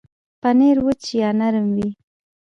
[0.41, 1.89] پنېر وچ یا نرم وي.